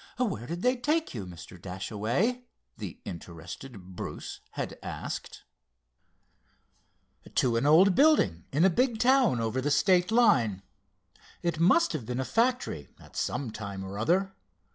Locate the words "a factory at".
12.19-13.15